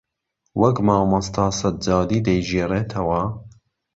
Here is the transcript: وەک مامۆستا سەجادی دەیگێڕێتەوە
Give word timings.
وەک 0.61 0.77
مامۆستا 0.87 1.45
سەجادی 1.59 2.23
دەیگێڕێتەوە 2.27 3.21